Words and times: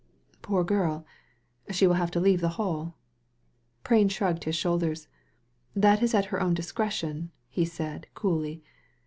"Poor 0.41 0.63
girl. 0.63 1.05
She 1.69 1.85
will 1.85 1.93
have 1.93 2.09
to 2.09 2.19
leave 2.19 2.41
the 2.41 2.49
Hall." 2.57 2.95
Prain 3.83 4.09
shrugged 4.09 4.45
his 4.45 4.55
shoulders. 4.55 5.07
That 5.75 6.01
is 6.01 6.15
at 6.15 6.25
her 6.33 6.41
own 6.41 6.55
discretion," 6.55 7.29
he 7.47 7.65
said, 7.65 8.07
coolly. 8.15 8.63